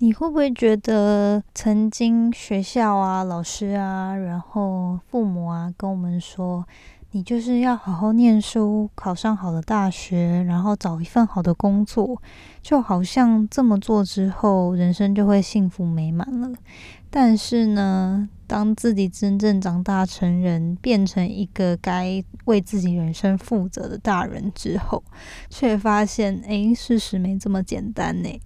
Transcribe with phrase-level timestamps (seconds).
[0.00, 6.64] 你会不会觉得曾经学校啊、老师啊，然后父母啊，跟我们说，
[7.10, 12.22] 你就是要好好念书，考上好的大学，然后找一份好的工作，
[12.62, 16.52] 就好像这么做之后，人生就会幸福美满了。
[17.10, 25.04] 但是呢，当自己真正长大成人，变成一个该为自己人生负责的大人之后，
[25.50, 28.40] 却发现，诶，事实没这么简单呢。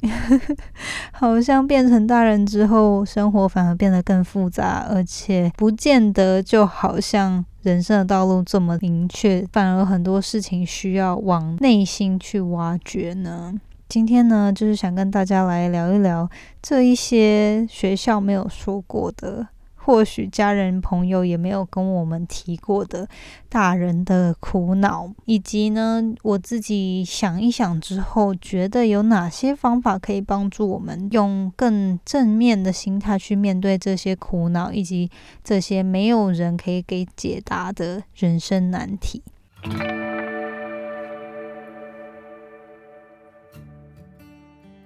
[1.12, 13.54] 好像变成大人之后，生活反而变得更复杂，而且不见得就好像人生的道路这么明确，反而很多事情需要往内心去挖掘呢。
[13.88, 16.26] 今天呢，就是想跟大家来聊一聊
[16.62, 19.46] 这一些学校没有说过的，
[19.84, 23.08] 或许家人朋友也没有跟我们提过的
[23.48, 35.10] 大人的苦恼，以及呢，我自己想一想之后，觉得有哪些方法可以帮助我们用更正面的心态去面对这些苦恼，以及
[35.42, 39.22] 这些没有人可以给解答的人生难题。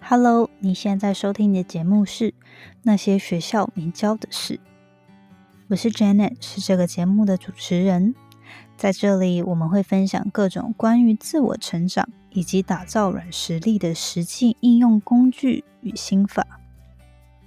[0.01, 2.31] Hello，你现在收听的节目是
[2.83, 4.55] 《那些学校没教的事》，
[5.69, 8.15] 我是 Janet，是这个节目的主持人。
[8.77, 16.47] 在这里，我们会分享各种关于自我成长以及打造软实力的实际应用工具与心法。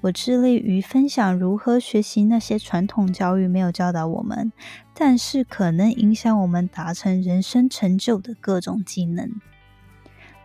[0.01, 4.51] 我致力于分享如何学习那些传统教育没有教导我们，
[4.93, 9.31] 但是可能影响我们达成人生成就的各种技能。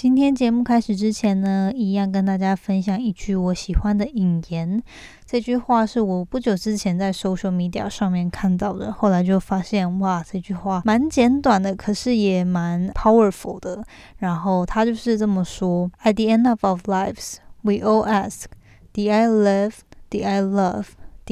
[0.00, 4.82] 今天节目开始之前呢，一样跟大家分享一句我喜欢的引言。
[5.26, 13.84] 这句话是我不久之前在 social media 上面看到的，后来就发现哇，这句话蛮简短的，可是也蛮 powerful 的。
[14.16, 18.44] 然后他就是这么说：At the end of our lives, we all ask,
[18.94, 19.74] "Did I live?
[20.08, 20.86] Did I love?"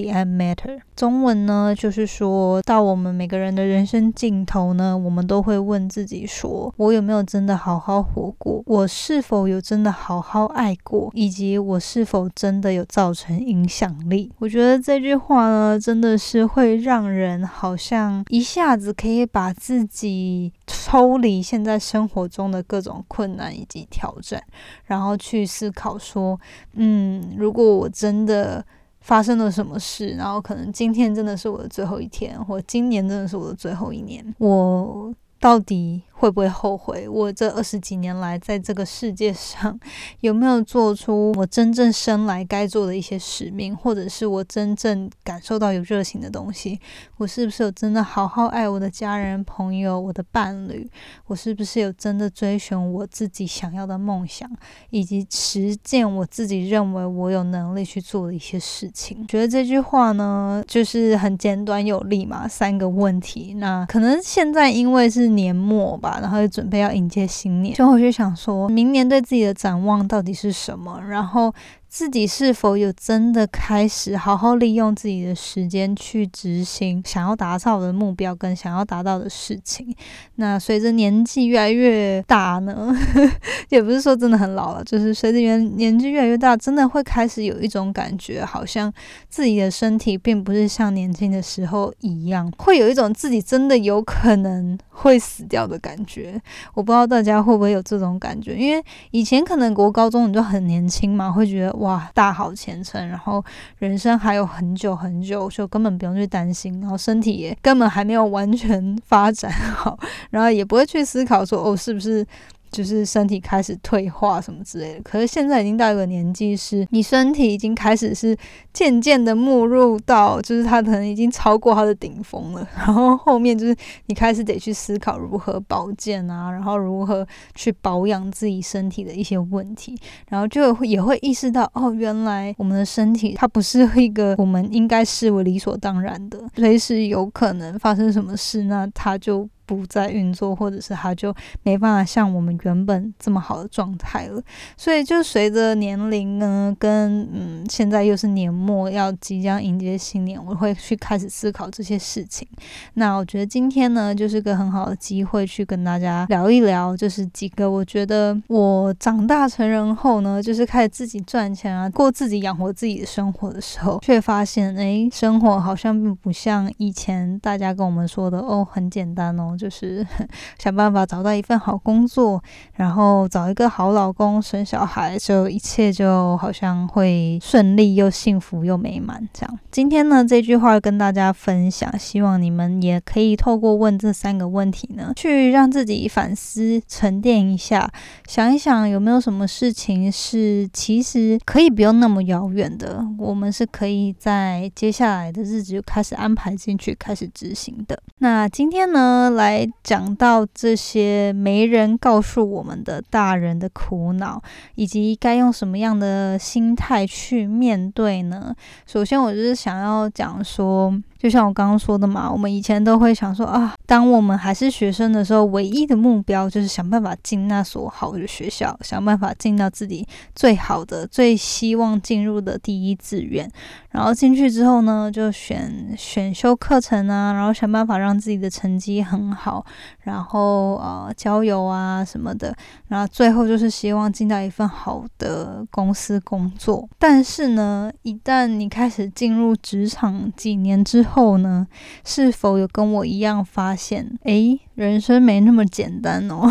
[0.06, 0.80] I matter。
[0.94, 8.62] 中文呢，就是说到我们每个人的人生尽头呢，我们都会问自己：说我有没有真的好好活过？
[8.66, 11.10] 我是否有真的好好爱过？
[11.14, 14.30] 以及我是否真的有造成影响力？
[14.38, 24.42] 我觉得这句话呢，真的是会让人好像一下子可以把自己抽离现在生活中的各种困难以及挑战，
[24.86, 26.38] 然后去思考说：
[26.74, 28.64] 嗯，如果我真的。
[29.08, 30.08] 发生了什么事？
[30.10, 34.22] 然后可能今天真的是我的最后一天，或今年真的是我的最后一年。
[34.36, 35.10] 我
[35.40, 36.02] 到底？
[36.18, 37.08] 会不会后悔？
[37.08, 39.78] 我这二十几年来在这个世界上
[40.20, 46.80] 有没有做出我真正生来该做的一些使命，或者是我真正感受到有热情的东西？
[47.18, 50.90] 我是不是有真的好好爱我的家人、朋友、我的伴侣？
[51.28, 54.50] 我是不是有真的追寻我自己想要的梦想，
[54.90, 59.24] 以及实践我自己认为我有能力去做的一些事情？
[59.28, 63.54] 觉得这句话呢，就是很简短有力嘛，三个问题。
[63.54, 66.07] 那可能现在因为是年末吧。
[66.20, 71.00] 然后就准备要迎接新年，就回去想说，明年对自己的展望到底是什么？
[71.08, 71.52] 然后。
[71.88, 79.96] 自己是否有真的开始好好利用自己的时间去执行想要达到的目标跟想要达到的事情？
[80.34, 82.94] 那随着年纪越来越大呢，
[83.70, 88.92] 也不是说真的很老了，就是随着年年纪越来越大，真的会开始有一种感觉，好像
[89.30, 96.38] 自己的身体并不是像年轻的时候一样，会有一种自己真的有可能会死掉的感觉。
[96.74, 101.77] 我不知道大家会不会有这种感觉，因为以前可能国高中你就很年轻嘛，会觉得。
[101.78, 103.44] 哇，大好前程，然后
[103.78, 109.98] 人生还有很久很久，就根本不用去担心，然后身体也根本还没有完全发展好，
[110.30, 112.26] 然后也不会去思考说，哦，是不是？
[112.70, 118.36] 就是身体开始退化什么之类的，可是现在已经到一个年纪，是你身体已经开始是
[118.72, 122.66] 渐渐的没入到，就是它可能已经超过它的顶峰了。
[122.76, 123.74] 然后后面就是
[124.06, 129.96] 你开始得去思考如何保健啊，然后如何去保养自己身体的一些问题，
[130.28, 139.48] 然后就也会意识到，哦，原来我们的身体它不是一个我们应该视为理所当然的，随时有可能发生什么事，那它就。
[139.68, 144.42] 不再运作，或者是它就没办法像我们原本这么好的状态了。
[144.78, 152.48] 所以就随着年龄呢，跟嗯，现在又是年末，要即将迎接新年，我会去开始思考这些事情。
[152.94, 170.06] 那我觉得今天呢，就是个很好的机会去跟大家聊一聊，就是几个我觉得我长大成人后呢，就是开始自己赚钱啊，过自己养活自己的生活的时候，却发现哎，生活好像并不像以前大家跟我们说的哦，很简单哦，就是
[170.58, 172.40] 想办法找到一份好工作，
[172.74, 179.58] 然后找一个好老公，生小孩，就一切就好像会顺利又幸福又美满这样。
[179.72, 187.90] 今天呢，这句话跟大家分享，希望你们也可以透过问这三个问题呢，去让自己反思、沉淀一下，
[188.26, 197.98] 想一想有没有什么事情是其实可以不用那么遥远的，我们是可以在接下来的日子就开始安排进去，开始执行的。
[198.18, 204.42] 那今天呢，来来讲到这些没人告诉我们的大人的苦恼，
[204.74, 208.54] 以及该用什么样的心态去面对呢？
[208.86, 211.02] 首先，我就是想要讲说。
[211.18, 223.50] 就像我刚刚说的嘛，我们以前都会想说啊，当我们还是学生的时候，唯一的目标就是想办法进那所好的学校，想办法进到自己最好的、最希望进入的第一志愿。
[223.90, 229.64] 然后进去之后呢，就选选修课程啊，然后想办法让自己的成绩很好，
[230.02, 232.54] 然后呃交友啊什么的，
[232.88, 236.88] 然后最后就是希望进到一份好的公司工作。
[236.98, 241.66] 但是呢，一旦你开始进入职场几年之后后呢，
[242.04, 246.48] 是否有跟我一样发现，诶，人生没那么简单哦？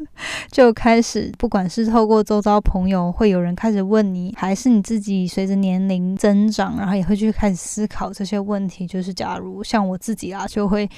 [0.50, 8.86] 就开始不管是透过周遭朋友，会有人开始问你，还是你自己随着年龄增长，然后也会去开始思考这些问题。
[8.86, 10.88] 就是假如像我自己啊，就会。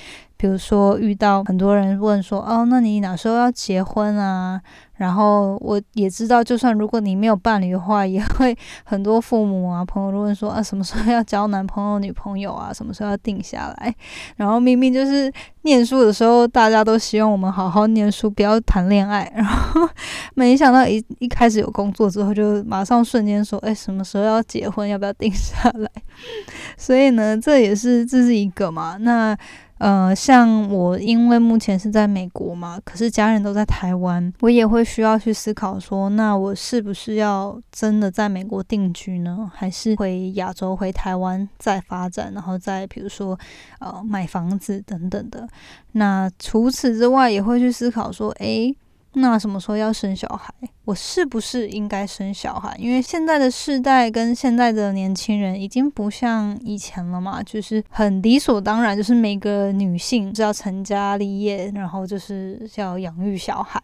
[0.41, 4.63] 比如说遇到很多人问说，哦，那你哪时候要结婚啊？
[4.99, 8.55] 然后我也知道，就算如果你没有伴侣的话，也会
[8.85, 12.73] 很多父母啊、朋友都问说，啊，什么时候要交男朋友、女朋友啊？
[12.73, 13.95] 什么时候要定下来？
[14.37, 19.31] 然后明明就是念书的时候，大家都希望我们好好念书，不要谈恋爱。
[19.35, 19.89] 然后
[20.35, 24.89] 没想到一一开始有工作之后，就马上瞬间说，哎，什么时候要结婚？
[24.89, 25.89] 要不要定下来？
[26.77, 28.97] 所以呢，这也是这是一个嘛？
[29.00, 29.39] 那。
[29.79, 39.51] 呃，像我，因为目前是在美国嘛，可是家人都在台湾，我也会需要去思考说，那我是不是要真的在美国定居呢？
[39.55, 43.39] 还是回亚洲、回台湾再发展，然后再比如说
[43.79, 45.49] 呃买房子等等的。
[45.93, 48.77] 那除此之外，也会去思考说，诶，
[49.15, 50.53] 那什么时候要生小孩？
[50.85, 52.75] 我是不是应该生小孩？
[52.79, 63.83] 因为现在的世代跟现在的年轻人已经不像以前了嘛，就是很理所当然，就是每个女性是要成家立业，然后就是要养育小孩。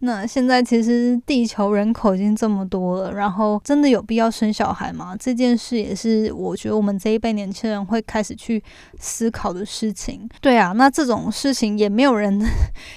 [0.00, 5.16] 那现在其实地球人口已经这么多了，然后真的有必要生小孩吗？
[5.18, 8.62] 这件事也是我觉得我们这一辈年轻人会开始去
[8.98, 10.28] 思考的事情。
[10.42, 12.38] 对啊，那这种事情也没有人，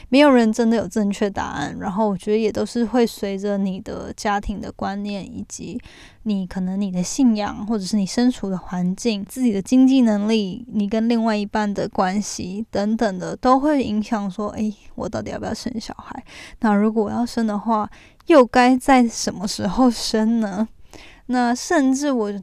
[0.09, 1.64] 没有人真的有正确答案。
[1.79, 3.55] 然后我觉得也都是会随着。
[3.65, 5.79] 你的家庭的观念，以及
[6.23, 16.23] 你可能你的信仰，或者是你身处的环境、自己的经济能力、你跟另外一半的关系等等的，都会影响说，哎，我到底要不要生小孩？
[16.59, 17.89] 那如果我要生的话，
[18.27, 20.67] 又该在什么时候生呢？
[21.27, 22.33] 那甚至我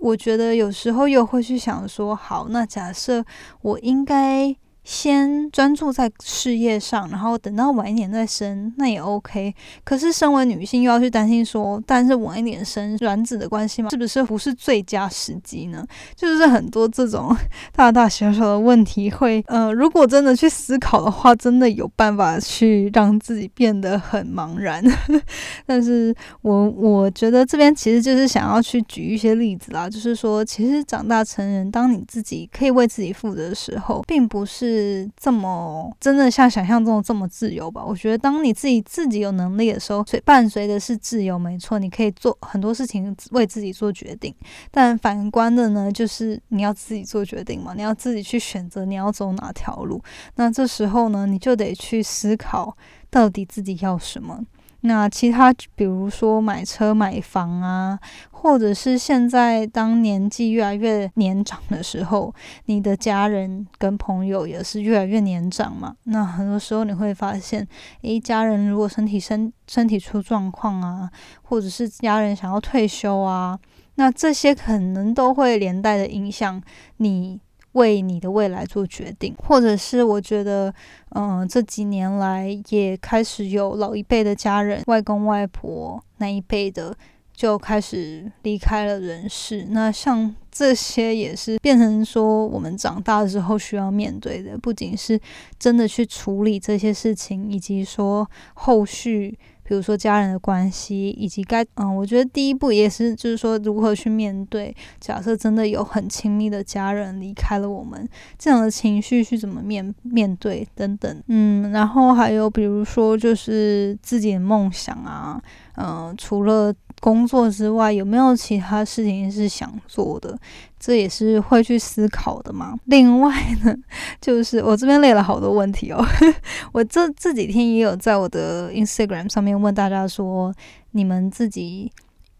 [0.00, 3.24] 我觉得有时候又会去想说，好，那假设
[3.60, 4.56] 我应该。
[4.84, 9.54] 先专注在事业上，然后等到晚一点再生，那也 OK。
[9.84, 13.90] 可是身为女性又要去担心说，但是晚一点生卵子的关系吗？
[13.90, 15.86] 是不是不是最佳时机呢？
[16.16, 17.36] 就是很多这种
[17.72, 24.82] 大大小小的问题，会呃，如果真的去思考的话，真的有办法去让自己变得很茫然。
[25.64, 34.71] 但是我我觉得这边其实就是想要去举一些例子啦，就是说，其实长大成人，当你自己可以为自己负责的时候，并不是。
[34.72, 37.84] 是这么真的像想象中的这么自由吧？
[37.84, 44.34] 我觉得当你自己自己有能力的时候，随伴随的是自由，没错，你可以做很多事情为自己做决定。
[44.70, 50.02] 但反观的呢，就是你要自己做决定嘛，你要自己去选择你要走哪条路。
[50.36, 52.76] 那这时候呢，你就得去思考
[53.10, 54.40] 到底自己要什么。
[54.82, 57.98] 那其他，比如说买车、买房啊，
[58.30, 62.34] 或者是现在当年纪越来越年长的时候，
[62.66, 65.94] 你的家人跟朋友也是越来越年长嘛。
[66.04, 67.66] 那很多时候你会发现，
[68.02, 71.08] 诶，家人如果身体身身体出状况啊，
[71.42, 73.58] 或者是家人想要退休啊，
[73.94, 76.60] 那这些可能都会连带的影响
[76.96, 77.40] 你。
[77.72, 80.72] 为你的未来做决定，或者是我觉得，
[81.10, 86.96] 嗯，这几年来也开始有老一辈的家人，外公外婆那一辈的。
[87.34, 89.66] 就开始离开了人世。
[89.70, 95.18] 那像这些也是变成说，我们长大之后需要面对的，不仅是
[95.58, 99.36] 真的去处理这些事情，以及说后续，
[99.72, 108.06] 比如说家人的关系，以及该嗯，我觉得第一步也是就是说如何去面对，假设真的有很亲密的家人离开了我们，
[108.38, 111.22] 这样的情绪去怎么面面对等等。
[111.28, 115.42] 嗯，然后还有比如说就是自己的梦想啊，
[115.76, 116.74] 嗯，除了。
[117.02, 120.38] 工作之外有没有其他事情是想做的？
[120.78, 122.78] 这也是会去思考的嘛。
[122.84, 123.74] 另外呢，
[124.20, 126.00] 就是我这边列了好多问题哦。
[126.70, 130.54] 我这这几天也有在我的 Instagram 上面问大家说，
[130.92, 131.90] 你们自己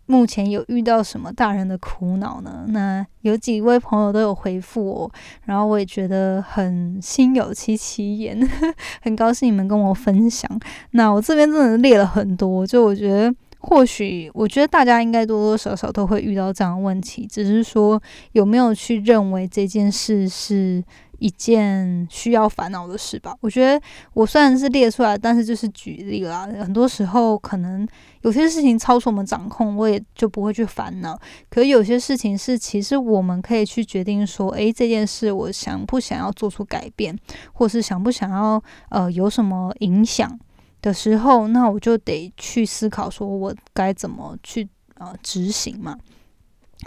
[0.06, 2.64] 目前有遇到什么大人的苦恼呢？
[2.68, 5.12] 那有几位朋友都有回复我，
[5.44, 8.38] 然后我也觉得很心有戚戚焉，
[9.02, 10.48] 很高兴你们跟我分享。
[10.92, 13.34] 那我这边真的列了很多，就我觉得。
[13.62, 18.02] 或许我觉得大家应该多多少少都会遇到这样的问题，只是说
[18.32, 20.82] 有没有去认为这件事是
[21.20, 23.36] 一件需要烦恼的事吧？
[23.40, 23.80] 我觉得
[24.14, 26.44] 我虽然是列出来，但是就是举例啦。
[26.58, 27.86] 很多时候可能
[28.22, 31.16] 有些事情超出我们掌控，我也就不会去烦恼。
[31.48, 37.16] 可有些事情是其实我们可以去决定说，诶，这件事我想不想要做出改变，
[37.52, 40.36] 或是想不想要呃有什么影响。
[40.82, 45.96] 的时候，那我就得去思考，说我该怎么去呃执行嘛。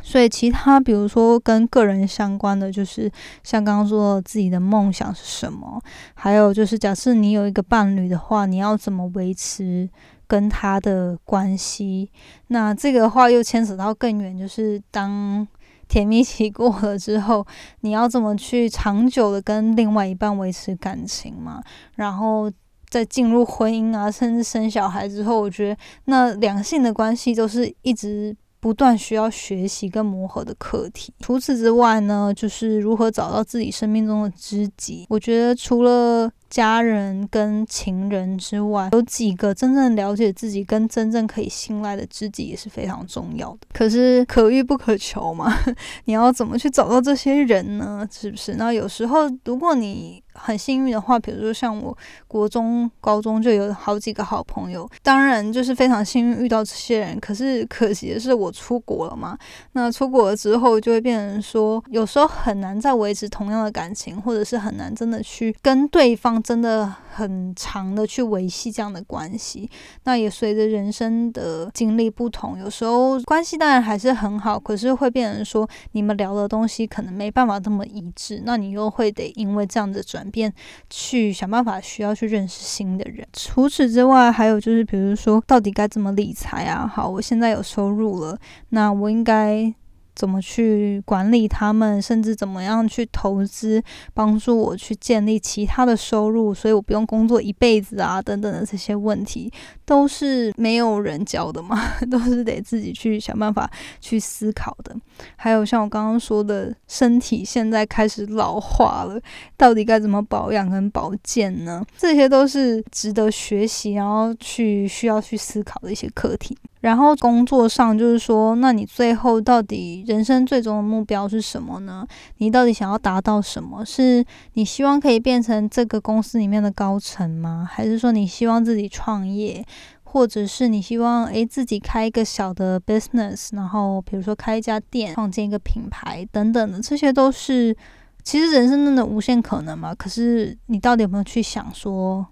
[0.04, 3.10] 所以，其他比如说跟个人相关的，就是
[3.44, 5.82] 像刚刚说自己的梦想是什么，
[6.14, 9.90] 还有就是假设你有一个伴侣的话，你要怎么维持
[10.28, 12.12] 跟他的关系？
[12.48, 15.48] 那这个话又牵扯到更远，就是当
[15.88, 17.48] 甜蜜期过了之后，
[17.80, 21.64] 你要怎么去长久的跟另外一半维持感情嘛？
[21.96, 22.52] 然后。
[22.96, 31.14] 在进入婚姻啊，甚至生小孩之后，我觉得那两性的关系都是一直不断需要学习跟磨合的课题。
[31.20, 35.06] 除此之外呢，就是如何找到自己生命中的知己。
[35.10, 43.68] 我觉得除了家人跟情人之外，有几个真正了解自己跟真正可以信赖的知己也是非常重要的。
[43.74, 45.54] 可是可遇不可求嘛，
[46.06, 48.08] 你要怎么去找到这些人呢？
[48.10, 48.56] 是不是？
[48.56, 57.20] 那有时候如果你很幸运的话，比如说像我国中、高中就有好几个好朋友，当然就是非常幸运遇到这些人。
[57.20, 59.38] 可是可惜的是，我出国了嘛。
[59.72, 69.70] 那出国了之后，就会变成说，有时候很难再维持同样的感情，或者是很难真的去跟对方真的很长的去维系这样的关系。
[70.04, 78.42] 那也随着人生的经历不同，有时候关系当然还是很好，可是会变成说，你们聊的东西可能没办法这么一致。
[78.46, 80.25] 那你又会得因为这样的转。
[80.32, 80.54] 变
[80.90, 83.28] 去想办法，需要去认识新的人。
[83.34, 86.86] 除此之外，还有就是，比如说，到底该怎么理财啊？
[86.86, 88.38] 好，我现在有收入了，
[88.70, 89.74] 那我应该。
[90.16, 99.52] 怎么去管理他们，甚至怎么样去投资，帮助我去建立其他的收入，所以我不用工作一辈子啊，等等的这些问题，
[99.86, 101.80] 都是没有人教的嘛，
[102.10, 103.70] 都是得自己去想办法
[104.00, 104.96] 去思考的。
[105.36, 109.20] 还有像我刚刚说的，身体现在开始老化了，
[109.58, 111.86] 到底该怎么保养跟保健呢？
[111.98, 116.58] 这些都是值得学习，然后去需要去思考的一些课题。
[116.86, 122.06] 然后工作上就是说，那你最后到底人生最终的目标是什么呢？
[122.38, 123.84] 你到底想要达到什么？
[123.84, 124.24] 是
[124.54, 127.68] 你希望可以变成这个公司里面的高层吗？
[127.68, 129.66] 还是说你希望自己创业，
[130.04, 137.76] 或者是你希望诶自己开一个小的 business，然后比如说开一家店，创建一个品牌等等的，这些都是
[138.24, 139.96] 其实人生真的无限可能嘛。
[139.96, 142.28] 可是你到底有没有去想说？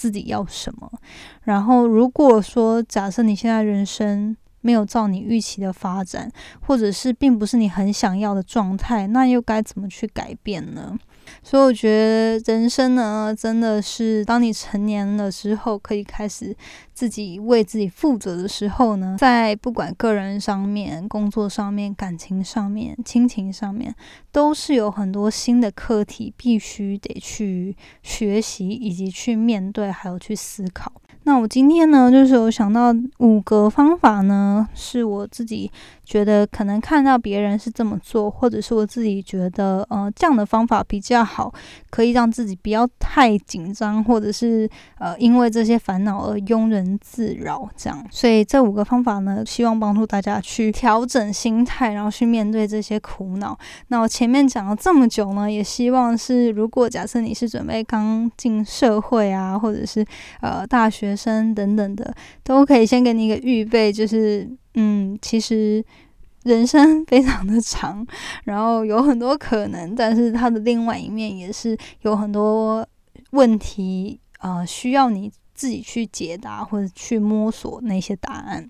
[0.00, 0.90] 自己要什么？
[1.42, 10.98] 然后，如果说假设你现在人生没有照你预期的发展，或者是并不是你很想要的状态，那又该怎么去改变呢？
[11.42, 16.54] 所以我觉得人生呢，真的是当你成年了之后，可以开始
[16.92, 23.94] 自己为自己负责的时候呢，在不管个人上面、工作上面、感情上面、亲情上面，
[24.30, 30.92] 都是有很多新的课题，必须得去学习，以及去面对，还有去思考。
[31.24, 35.70] 那我今天呢，就是有想到五个方法呢，是我自己
[36.02, 41.19] 觉得可能看到别人是这么做，或者是我自己觉得，呃，这样的方法比较。
[41.20, 41.52] 较好，
[41.90, 48.06] 可以让自己不要太紧张，或者是呃因为这些烦恼而庸人自扰这样。
[48.10, 53.58] 所以这五个方法呢，希望帮助大家去调整心态，然后去面对这些苦恼。
[53.88, 60.04] 那我前面讲了这么久呢，也希望是如果假设你是准备刚进社会啊，或者是
[60.40, 65.84] 呃大学生等等的，都可以先给你一个预备，就是嗯，其实。
[66.44, 68.06] 人生 非常的长，
[68.44, 72.86] 然后有很多可能，但是它的另外一面也是有很多
[73.30, 78.68] 问题，呃，需要你自己去解答或者去摸索那些答案。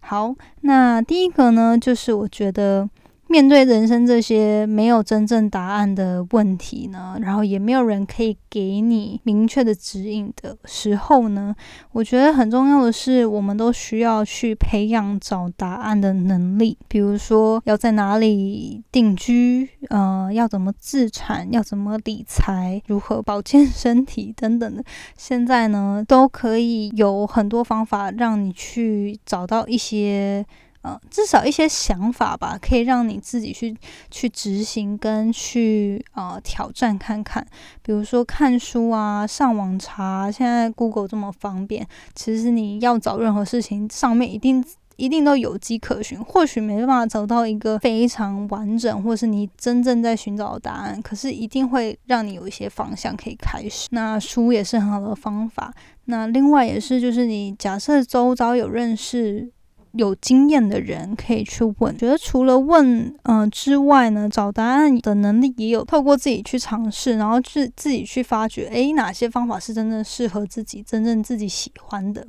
[0.00, 2.88] 好，那第一个呢，就是我觉得。
[3.30, 11.54] 面对人生这些没有真正答案的问题呢，然后也没有人可以给你明确的指引的时候呢，
[11.92, 16.76] 我觉得很重要的是，我们都需要去培养找答案的能力。
[16.88, 24.82] 比如说，要在哪里定居，呃，要怎么自产，要怎么理财，如何保健身体等等的，
[25.16, 30.44] 现在呢，都可以有很多方法让你去找到一些。
[30.82, 33.76] 呃，至少一些想法吧，可以让你自己去
[34.10, 37.46] 去执行跟去呃挑战看看。
[37.82, 44.64] 比如说看书啊，上网查，现在 Google 这么方便，其实你要找任何事情，上面一定
[44.96, 46.18] 一定都有迹可循。
[46.24, 53.86] 或许没办法找到一个非常完整，或是你真正在寻找的答案，可是一定会让你有一些方向可以开始。
[53.90, 55.74] 那书也是很好的方法。
[56.06, 59.52] 那另外也是，就是你假设周遭有认识。
[59.92, 72.24] 有经验的人可以去问，觉得除了问嗯之外呢，找答案的能力也有，透过自己去尝试，然后自自己去发掘，诶，哪些方法是真正适合自己，真正自己喜欢的。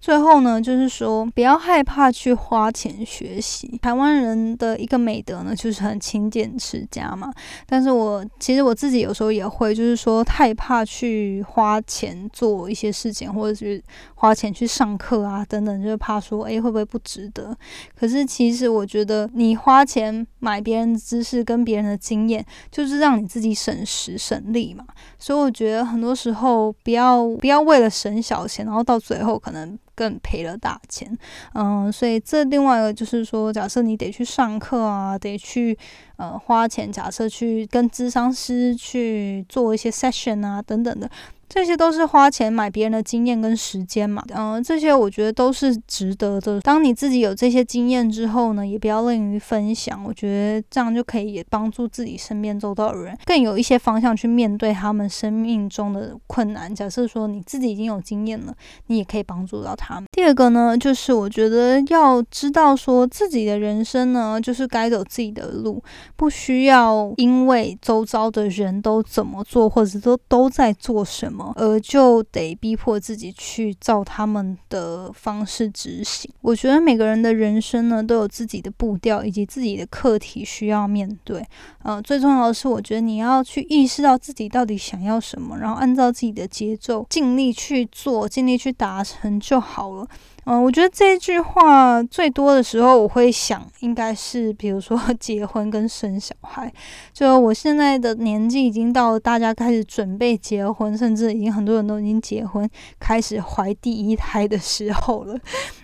[0.00, 3.78] 最后呢，就是说不要害怕去花钱学习。
[3.80, 7.32] 台湾人的一个美德呢，就是很勤俭持家嘛。
[7.64, 13.80] 但是我其实我自己有时候也会，就是说太怕去花钱做一些事情，或者是
[14.16, 16.98] 花钱去上课啊等等，就是怕说，诶，会不会不。
[17.04, 17.56] 值得，
[17.94, 24.84] 可是其实我觉得，你花钱买别人的知识跟别人的经验，就是让你自己省时省力嘛。
[25.18, 31.16] 所以我觉得很多时候，不要不要为了省小钱，然后到最后可能更赔了大钱。
[31.52, 35.78] 嗯，所以这另外一个就是说，假设你得去上课啊，得去
[36.16, 41.10] 呃花钱，假设去跟智商师去做一些 session 啊等等的。
[41.54, 46.60] 这些都是花钱买别人的经验跟时间嘛，嗯，这些我觉得都是值得的。
[46.60, 56.74] 当你自己有这些经验之后呢，也不要吝于分享，我觉得这样就可以帮助自己身边周遭的人更有一些方向去面对他们生命中的困难。
[56.74, 58.52] 假设说你自己已经有经验了，
[58.88, 60.06] 你也可以帮助到他们。
[60.10, 65.80] 第二个呢，就是我觉得要知道说自己的人生呢，就是该走自己的路，
[66.16, 71.43] 不需要因为周遭的人都怎么做，或者都都在做什么。
[71.56, 76.30] 而就得逼迫自己去照他们的方式执行。
[76.40, 81.44] 我觉得每个人的人生呢，都有自己的步调以及自己的课题需要面对。
[81.82, 90.08] 呃，最重要的是，我觉得你要去意识到自己到底想要什么，然后按照自己的节奏，尽力去做，尽力去达成就好了。
[90.46, 96.72] 嗯，我觉得这句话最多的时候，我会想，应该是比如说 结婚跟生小孩。
[97.12, 102.68] 就我现在的年纪已经到了，大家开始准备结婚，甚至已经很多人都已经结婚，
[103.00, 105.34] 开始怀第一胎的时候了。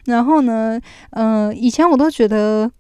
[0.05, 2.71] 然后呢，嗯，以前我都觉得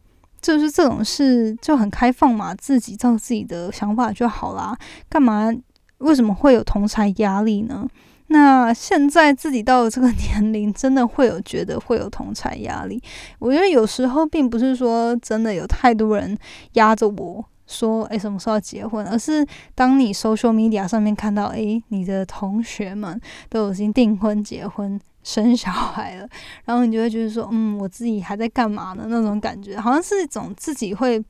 [0.42, 4.76] 就是这种事就很开放嘛，自己照自己的想法就好啦，
[5.08, 5.50] 干嘛？
[5.98, 7.86] 为什么会有同才压力呢？
[8.32, 13.02] 那现在自己到了这个 年龄，真的会有觉得会有同才压力。
[13.40, 16.38] 我觉得有时候并不是说真的有太多人
[16.74, 19.04] 压着我说，诶，什么时候要结婚？
[19.04, 26.28] 而是当你 social media 上面看到，诶，你的同学们都已经订婚、结婚、 生小孩了，
[26.66, 29.06] 然后你就会觉得说，嗯，我自己还在干嘛呢？
[29.08, 31.20] 那种感觉，好像是一种自己会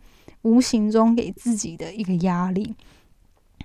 [0.43, 2.75] 无形中给自己的一个压力。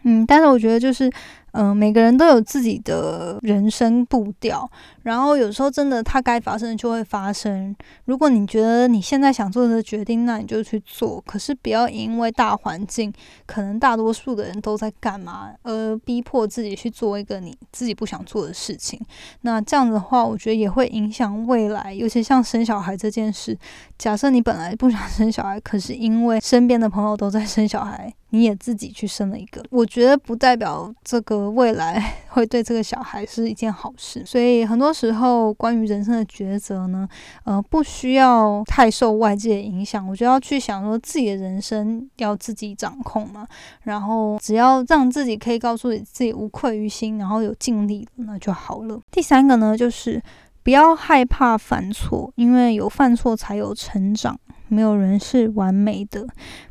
[0.03, 1.11] 嗯，但是我觉得就是。
[1.57, 4.69] 嗯，每个人都有自己的人生步调，
[5.03, 7.73] 然后有时候真的，它该发生就会发生。
[8.03, 11.23] 如果你觉得你现在想做的决定，那你就去做。
[11.25, 13.13] 可是不要因为大环境，
[13.45, 18.99] 可能大多数的人都在干嘛，而逼迫自己去做一个你自己不想做的事情。
[19.41, 21.93] 那这样的话，我觉得也会影响未来。
[21.93, 23.57] 尤其像生小孩这件事，
[23.97, 31.44] 假设你本来不想生小孩，可是因为身边的朋友都在生小孩，你也自己去生了一个，我觉得不代表这个。
[31.49, 34.23] 未来 会对这个小孩是一件好事。
[34.25, 37.07] 所以很多时候关于人生的抉择呢，
[37.43, 43.47] 呃，不需要太受外界影响，我就要去想说自己的人生要自己掌控嘛。
[43.83, 48.99] 然后只要让自己可以告诉自己无愧于心，然后有尽力，那就好了。
[49.11, 50.21] 第三个呢，就是
[50.65, 54.35] 不要害怕犯错，因为有犯错才有成长。
[54.67, 56.27] 没有人是完美的，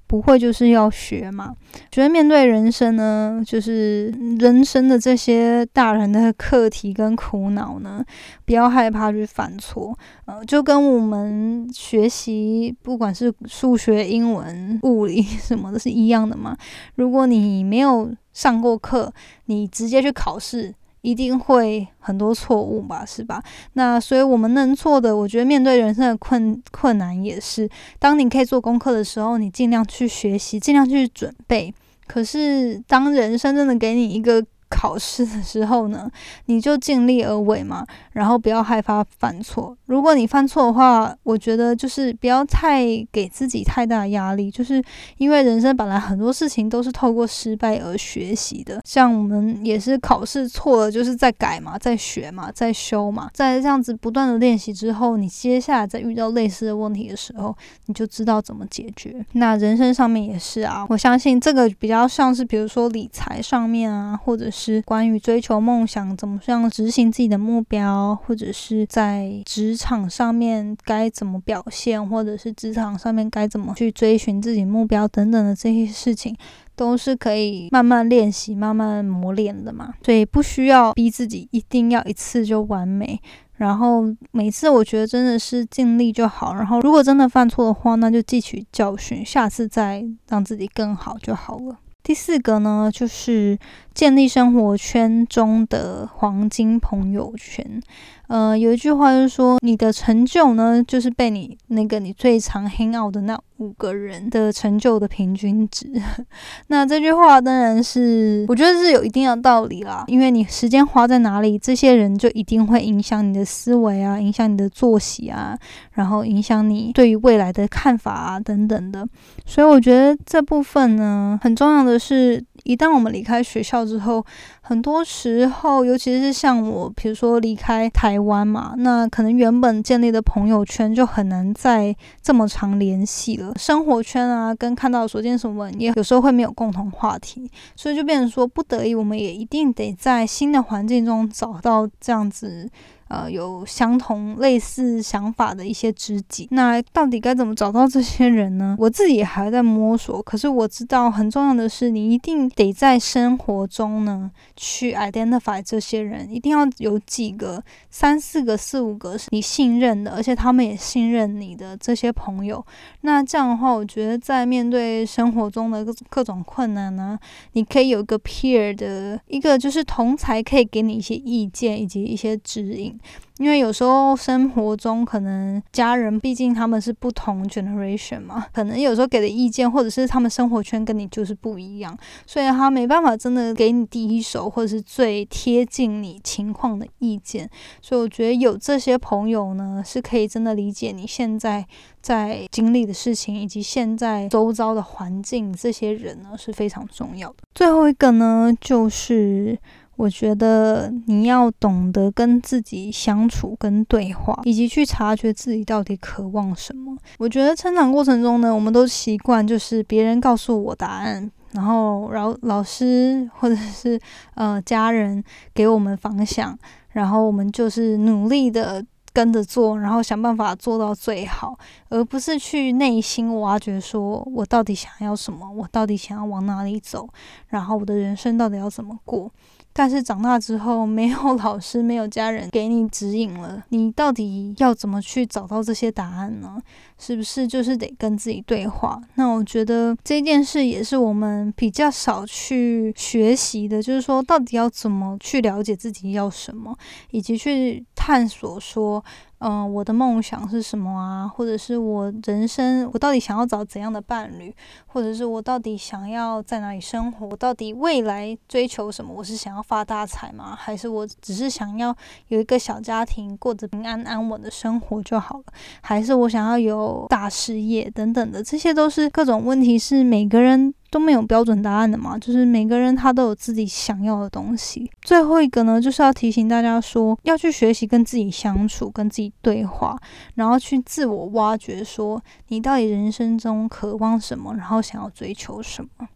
[0.08, 1.54] 不会就是要学嘛。
[1.92, 4.08] 觉得面对人生呢，就是
[4.40, 8.04] 人生的这些大人的课题跟苦恼呢，
[8.44, 9.96] 不要害怕去犯错。
[10.24, 16.56] 呃，就跟我们学习，不管是数学、英文、物理什么的，是一样的嘛。
[16.96, 19.12] 如果你没有上过课，
[19.44, 20.74] 你直接去考试。
[21.04, 23.42] 一定会很多错误吧，是吧？
[23.74, 31.72] 那所以我们能做的，我觉得面对人生的困困难也是，当你可以做功课的时候，你尽量去学习，尽量去准备。
[32.06, 34.42] 可是当人生真的给你一个
[34.74, 36.10] 考试的时候呢，
[36.46, 39.76] 你就尽力而为嘛，然后不要害怕犯错。
[39.86, 44.82] 如果你犯错的话，我觉得就是不要太给自己太大压力，就是
[45.18, 48.80] 因为人生本来很多事情都是透过失败而学习的。
[48.84, 57.56] 像我们也是考试错了，就是在改嘛，在学嘛，在修嘛，在这样子不断的练习之后，你接下来在遇到类似的问题的时候，
[57.86, 59.24] 你就知道怎么解决。
[59.32, 64.63] 那人生上面也是啊，我相信这个比较像是比如说理财上面啊，或者是。
[64.64, 76.34] 是关于追求梦想，怎么样执行自己的目标，或者是在职场上面该怎么表现，或者是职场上面该怎么去追寻自己目标等等的这些事情，
[76.74, 79.92] 都是可以慢慢练习、慢慢磨练的嘛。
[80.02, 83.20] 所以不需要逼自己一定要一次就完美，
[83.56, 86.54] 然后每次我觉得真的是尽力就好。
[86.54, 91.76] 然后如果真的犯错的话，那就汲取教训，下次再让自己更好就好了。
[92.04, 93.58] 第四个呢，就是
[93.94, 97.80] 建立生活圈中的黄金朋友圈。
[98.28, 105.86] 呃，有一句话就是说，你的成就呢，就是被你那个你最常 hang out 的那五个人的成就的平均值。
[106.68, 110.04] 那这句话当然是，我觉得是有一定的道理啦。
[110.06, 115.56] 因为你时间花在哪里，这些人就一定会影响你的思维啊，影响你的作息啊，
[115.92, 119.06] 然后影响你对于未来的看法啊等等的。
[119.44, 122.42] 所以我觉得这部分呢，很重要的是。
[122.64, 124.24] 一旦我们离开学校之后，
[124.60, 133.54] 很多时候，尤其是像我，比如说离开台湾嘛，那可能原本建立的朋友圈就很难再这么长联系了。
[133.56, 142.68] 生活圈啊，跟看到所见所闻，也有时候会没有共同话题，所以就变成说，不得已，我们也一定得在新的环境中找到这样子。
[143.08, 148.74] 呃，有相同类似想法的一些知己，那到底该怎么找到这些人呢？
[148.78, 150.22] 我自己还在摸索。
[150.22, 162.64] 可是我知道很重要的是，你一定得在生活中呢去 identify 这些人，一定要有几个、三四个、四五个是你信任的，而且他们也信任你的这些朋友。
[163.02, 167.18] 那这样的话，我觉得在面对生活中的各各种困难呢，
[167.52, 172.93] 你可以有个 peer 的一个就是同才，可以给你一些意见以及一些指引。
[173.38, 187.50] 因为有时候生活中可能家人毕竟他们是不同 generation 嘛，可能有时候给的意见或者是他们生活圈跟你就是不一样，所以他没办法真的给你第一手或者是最贴近你情况的意见。
[187.82, 191.66] 所以我觉得有这些朋友呢，是可以真的理解你现在
[192.00, 197.36] 在经历的事情以及现在周遭的环境，这些人呢是非常重要的。
[197.52, 199.58] 最后一个呢就是。
[199.96, 206.96] 我觉得你要懂得跟自己相处、跟对话，以及去察觉自己到底渴望什么。
[207.18, 213.98] 我觉得成长过程中呢，我们都习惯就是别人告诉我答案，然后老老师或者是
[214.34, 215.22] 呃家人
[215.54, 216.58] 给我们方向，
[216.90, 221.56] 然后我们就是努力的跟着做，然后想办法做到最好，
[221.88, 227.08] 而不是去内心挖掘说我到底想要什么，我到底想要往哪里走，
[227.46, 229.30] 然后我的人生到底要怎么过。
[229.76, 236.62] 但是长大之后，没有老师，没有家人给你指引了，你到底要怎么去找到这些答案呢？
[236.96, 239.00] 是不是就是得跟自己对话？
[239.16, 246.74] 那我觉得这件事也是我们比较少去学习的，就是说到底要怎么去了解自己要什么，
[247.10, 249.04] 以及去探索说。
[249.38, 251.28] 嗯，我的梦想是什么啊？
[251.28, 254.54] 或者是我人生，我到底想要找怎样的伴侣？
[254.86, 257.26] 或者是我到底想要在哪里生活？
[257.26, 259.12] 我到底未来追求什么？
[259.14, 260.56] 我是想要发大财吗？
[260.58, 261.94] 还是我只是想要
[262.28, 265.44] 有一个小家庭，过着平安安稳的生活就好了？
[265.82, 268.42] 还是我想要有大事业等等的？
[268.42, 270.72] 这些都是各种问题，是每个人。
[270.94, 274.88] 都没有标准答案的嘛，就是每个人他都有自己想要的东西。
[275.02, 279.98] 最后一个呢，就是要提醒大家说，要去学习跟自己相处，跟自己对话，
[280.36, 286.06] 然后去自我挖掘，说你到底人生中渴望什么，然后想要追求什么。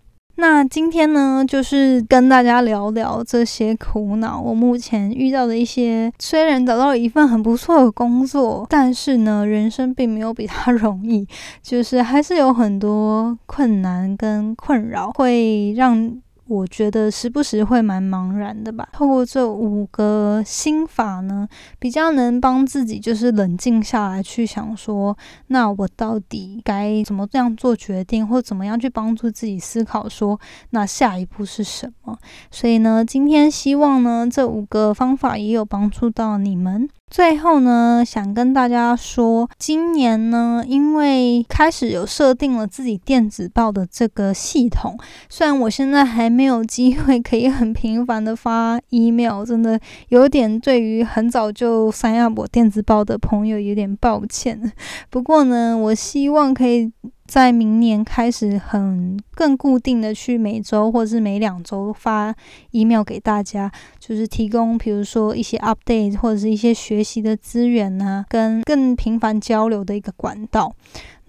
[0.41, 4.41] 那今天呢，就是跟大家聊聊这些苦恼。
[4.41, 11.27] 我目前遇到的一些，虽然找到了一份很不错的工作，但是呢，人生并没有比它 容易，
[11.61, 16.17] 就是还是有很多困难跟困扰，会让。
[16.49, 18.89] 我觉得时不时会蛮茫然的吧。
[18.93, 21.47] 透过这五个心法呢，
[21.79, 25.17] 比较能帮自己就是冷静下来，去想说，
[25.49, 32.19] 那我到底该怎么这样做决定，或怎么样去帮助自己思考，说那下一步是什么。
[32.51, 36.89] 所以呢，今天希望呢，这五个方法也有帮助到你们。
[37.11, 54.73] 最后呢，想跟大家说，今年呢，因为开始有设定了自己电子报的这个系统，虽然我现在还没有机会可以很频繁的发 email，真的有点对于很早就三亚我电子报的朋友有点抱歉。
[55.11, 56.93] 不过呢，我希望可以。
[57.29, 62.35] 在明年开始，很更固定的去每周或是每两周发
[62.71, 70.75] email 给大家，就是提供，比如说一些 update 或者是一些学习的资源啊，跟更频繁交流的一个管道。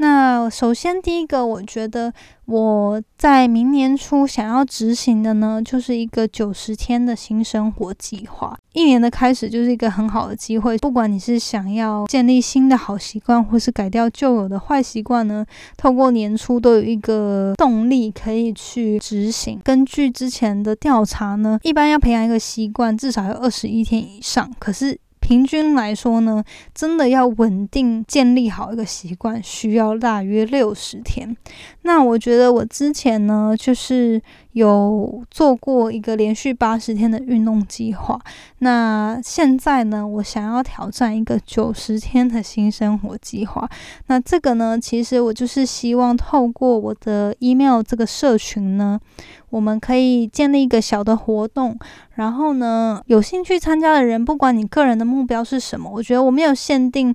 [0.01, 2.13] 那首先第一个，我觉得
[2.45, 8.57] 我在明年初想要执行的呢，就是一个九十天的新生活计划。
[8.71, 19.59] 一年的开始就是一个很好的机会，不管你是想要建立新的好习惯，或是改掉旧有的坏习惯呢，透过年初都有一个动力可以去执行。
[19.65, 24.49] 根据之前的调查呢，一般要培养一个习惯，至少要二十一天以上。
[24.59, 24.97] 可是
[25.29, 31.37] 平均来说呢，真的要稳定建立好一个习惯，需要大约六十天。
[31.83, 34.19] 那我觉得我之前呢，就是
[34.53, 38.19] 有做过一个连续八十天的运动计划。
[38.59, 43.69] 那现在呢，我想要挑战一个九十天的新生活计划。
[44.07, 48.99] 那这个呢，其实我就是希望透过我的 email 这个社群呢。
[49.51, 51.75] 我们可以建立一个小的活动，
[52.13, 57.11] 然后呢，有兴趣参加的人，不管你个人的目标是什么，我觉得我没有限定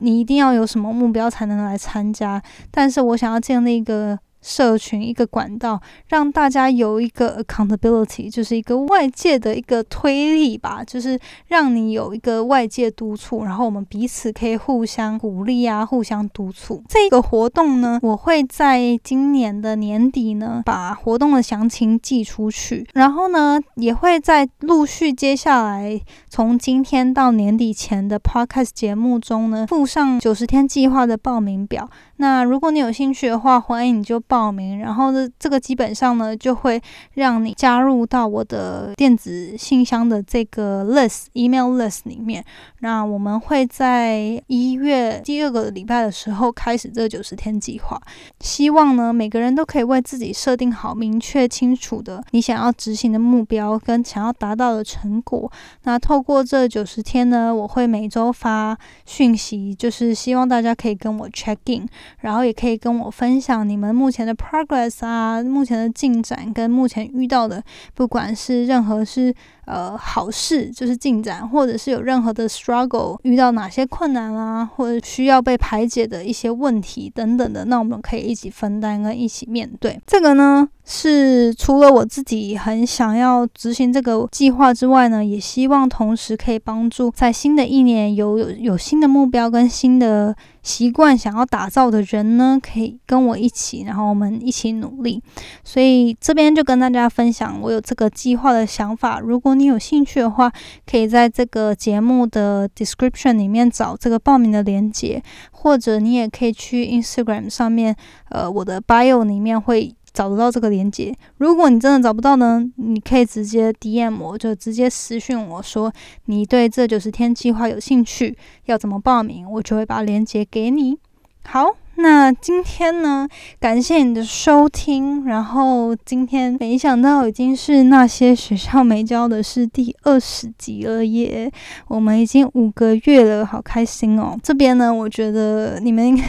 [0.00, 4.18] 你一定要有什么目标才能来参加，但是我想要建立一个。
[4.42, 16.82] 社群一个管道，让大家有一个 accountability，就是一个外界的一个推力吧，就是让你有一个外界督促，然后我们彼此可以互相鼓励啊，互相督促。
[16.88, 31.88] 这个活动呢，我会在今年的年底呢，把活动的详情寄出去，然后呢，也会在陆续接下来从今天到年底前的 podcast 节目中呢，附上九十天计划的报名表。
[32.16, 34.78] 那如果你有兴趣的话，欢迎你就报名。
[34.78, 36.80] 然后呢，这个基本上呢，就会
[37.14, 42.44] 让你加入到我的电子信箱的这个 list email list 里面。
[42.78, 48.00] 那我们会在一月第二个礼拜的时候开始这九十天计划。
[48.38, 55.50] 希望呢，每个人都可以为自己设定好明确清楚的你想要执行的目标跟想要达到的成果。
[55.82, 61.88] 那透过这九十天呢，我会每周发讯息，就是希望大家可以跟我 check in。
[62.20, 67.62] 然后也可以跟我分享你们目前的 progress 啊，目前的进展跟目前遇到的，
[67.94, 69.34] 不管是任何是
[69.70, 80.00] 呃好事，就是进展，或者是有任何的 struggle，遇到哪些困难啊，或者需要被排解的一些问题等等的，那我们可以一起分担跟一起面对。
[80.06, 80.68] 这个呢。
[80.92, 95.22] 是除了我自己很想要执行这个计划之外呢，也希望同时可以帮助在新的一年有有有新的目标跟新的习惯想要打造的人呢，可以跟我一起，然后我们一起努力。
[95.62, 99.20] 所以这边就跟大家分享我有这个计划的想法。
[99.20, 100.50] 如果你有兴趣的话，
[100.86, 107.94] 可以在这个节目的 description 里面找这个报名的链接，或者你也可以去 Instagram 上面，
[108.30, 109.94] 呃，我的 bio 里面会。
[110.12, 111.14] 找得到这个链接。
[111.36, 115.92] 如果你真的找不到呢，你可以直接 DM 我，就直接私讯我说
[116.24, 120.98] 你对这九十天计划有兴趣，要怎么报名，我就会把链接给你。
[121.44, 121.76] 好。
[122.02, 123.28] 那今天呢？
[123.58, 125.26] 感谢你的收听。
[125.26, 131.52] 然后今天没想到已经是那些学校没教的是第二十集了耶！
[131.88, 134.34] 我们已经五个月了，好开心哦。
[134.42, 136.24] 这边呢，我觉得你们应该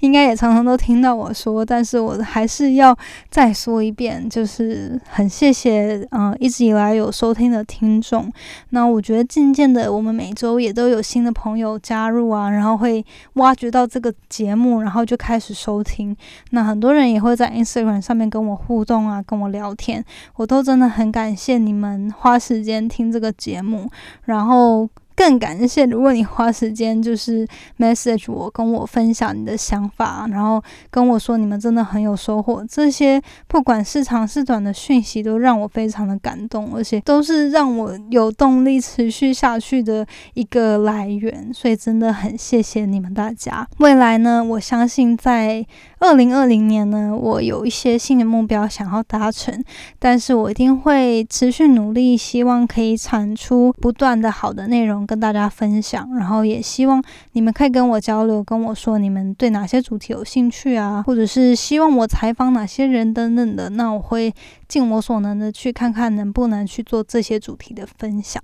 [0.00, 2.96] 应该也常常都听到我说，但是我还是要
[3.28, 8.30] 再说一遍，就是很谢谢嗯一直以来有收听的听众。
[8.70, 13.04] 那我觉得渐渐的，我们每周也都有新的朋友加入啊，然后会
[13.34, 15.07] 挖掘到这个节目，然后。
[15.08, 16.14] 就开始收听。
[16.50, 20.04] 那很多人也会在 Instagram 上面跟我互动啊，跟我聊天，
[20.36, 23.90] 我都真的很感谢你们花时间听这个节目，
[24.26, 24.88] 然后。
[25.18, 27.44] 更感谢，如果你花时间就是
[27.76, 41.52] message 我，跟我分享你的想法，然后跟我说你们真的很有收获，这些不管是长是短的讯息，都让我非常的感动，而且都是让我有动力持续下去的一个来源。
[41.52, 43.66] 所以真的很谢谢你们大家。
[43.78, 45.66] 未来呢，我相信在
[46.00, 49.62] 二零二零年呢，我有一些新的目标想要达成，
[49.98, 55.06] 但是我一定会持续努力，希望可以产出不断的好的内容。
[55.06, 64.32] 跟大家分享，然后也希望你们可以跟我交流，跟我说你们对哪些主题有兴趣啊，或者是希望我采访哪些人等等的，那我会
[64.68, 68.42] 尽我所能的去看看能不能去做这些主题的分享。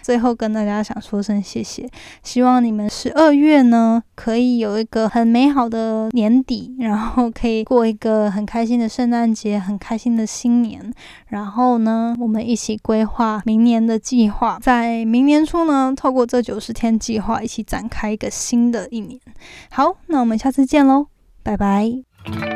[0.00, 1.86] 最后跟大家想说声谢谢，
[2.22, 10.92] 希望你们十二月呢可以有一个很美好的年底，然后可以过一个很开心的圣诞节，很开心的新年。
[11.28, 19.20] 然后呢，我们一起规划明年的计划，在明年初呢，透过这九十天计划，一起展开一个新的一年。
[19.70, 21.08] 好，那我们下次见喽，
[21.42, 22.55] 拜拜。